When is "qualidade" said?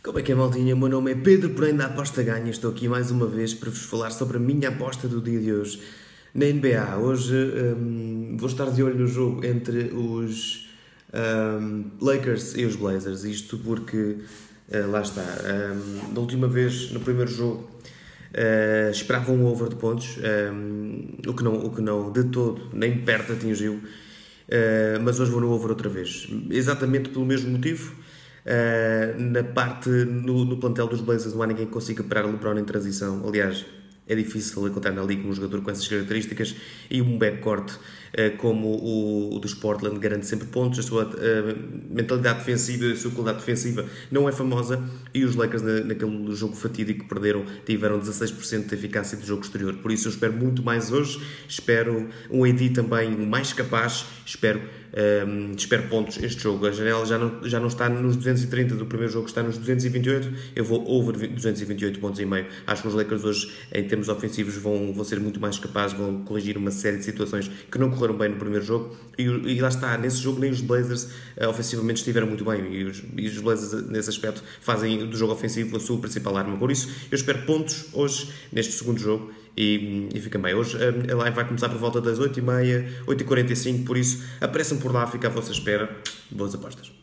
43.10-43.38